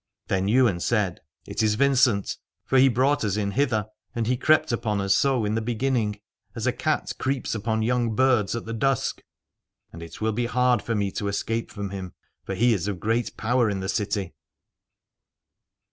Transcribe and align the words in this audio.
Then 0.29 0.49
Ywain 0.49 0.79
said: 0.79 1.19
It 1.45 1.61
is 1.61 1.75
Vincent, 1.75 2.39
for 2.65 2.79
he 2.79 2.89
brought 2.89 3.23
us 3.23 3.37
in 3.37 3.51
hither, 3.51 3.85
169 4.13 4.13
Aladore 4.15 4.15
and 4.17 4.25
he 4.27 4.35
crept 4.45 4.71
upon 4.71 4.99
us 4.99 5.13
so 5.15 5.45
in 5.45 5.53
the 5.53 5.61
beginning, 5.61 6.19
as 6.55 6.65
a 6.65 6.71
cat 6.73 7.13
creeps 7.19 7.53
upon 7.53 7.83
young 7.83 8.15
birds 8.15 8.55
at 8.55 8.65
the 8.65 8.73
dusk. 8.73 9.21
And 9.93 10.01
it 10.01 10.19
will 10.19 10.33
be 10.33 10.47
hard 10.47 10.81
for 10.81 10.95
me 10.95 11.11
to 11.11 11.27
escape 11.27 11.69
from 11.69 11.91
him, 11.91 12.15
for 12.43 12.55
he 12.55 12.73
is 12.73 12.87
of 12.87 12.99
great 12.99 13.37
power 13.37 13.69
in 13.69 13.79
the 13.79 13.87
city. 13.89 14.33